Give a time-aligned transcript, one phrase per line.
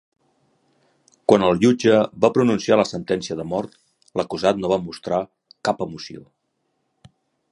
[1.31, 3.77] Quan el jutge va pronunciar la sentència de mort,
[4.21, 5.23] l'acusat no va mostrar
[5.69, 6.25] cap emoció.